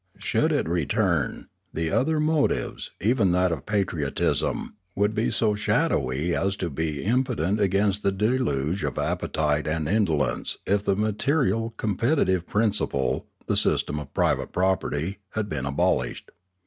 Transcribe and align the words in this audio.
Should 0.17 0.51
it 0.51 0.67
return, 0.67 1.47
the 1.75 1.91
other 1.91 2.19
motives, 2.19 2.89
even 2.99 3.33
that 3.33 3.51
of 3.51 3.67
patriotism, 3.67 4.73
would 4.95 5.13
be 5.13 5.29
so 5.29 5.53
shadowy 5.53 6.35
as 6.35 6.55
to 6.55 6.71
be 6.71 7.03
im 7.03 7.23
Polity 7.23 7.43
531 7.59 7.59
potent 7.59 7.61
against 7.63 8.01
the 8.01 8.11
deluge 8.11 8.83
of 8.83 8.97
appetite 8.97 9.67
and 9.67 9.87
indolence 9.87 10.57
if 10.65 10.83
the 10.83 10.95
material 10.95 11.75
competitive 11.77 12.47
principle, 12.47 13.27
the 13.45 13.55
system 13.55 13.99
of 13.99 14.11
private 14.11 14.51
property, 14.51 15.19
had 15.33 15.47
been 15.47 15.67
abolished. 15.67 16.31